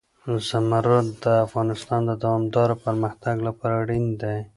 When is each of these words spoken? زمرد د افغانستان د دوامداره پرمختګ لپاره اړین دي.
زمرد 0.49 1.07
د 1.23 1.25
افغانستان 1.45 2.01
د 2.05 2.11
دوامداره 2.23 2.75
پرمختګ 2.85 3.35
لپاره 3.47 3.75
اړین 3.83 4.05
دي. 4.21 4.37